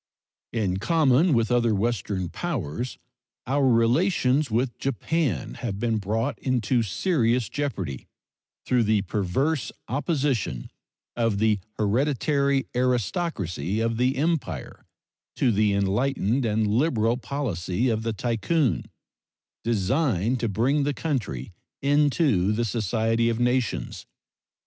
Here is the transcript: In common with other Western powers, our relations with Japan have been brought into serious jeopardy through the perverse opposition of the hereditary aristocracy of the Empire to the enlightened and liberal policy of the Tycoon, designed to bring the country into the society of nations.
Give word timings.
In 0.51 0.77
common 0.77 1.31
with 1.31 1.51
other 1.51 1.75
Western 1.75 2.27
powers, 2.29 2.97
our 3.45 3.67
relations 3.69 4.49
with 4.49 4.75
Japan 4.79 5.53
have 5.53 5.77
been 5.79 5.99
brought 5.99 6.39
into 6.39 6.81
serious 6.81 7.49
jeopardy 7.49 8.07
through 8.65 8.81
the 8.81 9.03
perverse 9.03 9.71
opposition 9.87 10.71
of 11.15 11.37
the 11.37 11.59
hereditary 11.77 12.65
aristocracy 12.75 13.79
of 13.79 13.97
the 13.97 14.15
Empire 14.17 14.87
to 15.35 15.51
the 15.51 15.71
enlightened 15.73 16.45
and 16.45 16.65
liberal 16.65 17.17
policy 17.17 17.87
of 17.89 18.01
the 18.01 18.11
Tycoon, 18.11 18.87
designed 19.63 20.39
to 20.39 20.49
bring 20.49 20.81
the 20.81 20.95
country 20.95 21.53
into 21.79 22.51
the 22.51 22.65
society 22.65 23.29
of 23.29 23.39
nations. 23.39 24.07